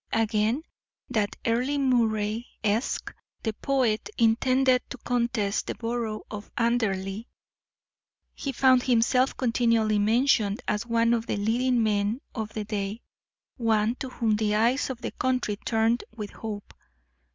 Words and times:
Again, 0.13 0.63
that 1.11 1.35
Earle 1.45 1.77
Moray, 1.77 2.45
Esq., 2.63 3.13
the 3.43 3.53
poet, 3.53 4.09
intended 4.17 4.81
to 4.89 4.97
contest 4.97 5.67
the 5.67 5.75
borough 5.75 6.23
of 6.31 6.49
Anderley. 6.57 7.27
He 8.33 8.51
found 8.51 8.81
himself 8.81 9.37
continually 9.37 9.99
mentioned 9.99 10.63
as 10.67 10.87
one 10.87 11.13
of 11.13 11.27
the 11.27 11.37
leading 11.37 11.83
men 11.83 12.19
of 12.33 12.51
the 12.55 12.63
day, 12.65 13.03
one 13.57 13.93
to 13.97 14.09
whom 14.09 14.37
the 14.37 14.55
eyes 14.55 14.89
of 14.89 15.01
the 15.01 15.11
country 15.11 15.55
turned 15.57 16.03
with 16.17 16.31
hope. 16.31 16.73